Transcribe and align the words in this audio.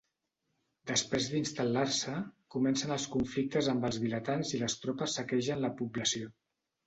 Després 0.91 1.27
d'instal·lar-se, 1.33 2.13
comencen 2.55 2.95
els 2.95 3.05
conflictes 3.15 3.69
amb 3.75 3.87
els 3.91 3.99
vilatans 4.05 4.53
i 4.57 4.61
les 4.63 4.79
tropes 4.87 5.19
saquegen 5.19 5.65
la 5.67 5.73
població. 5.83 6.33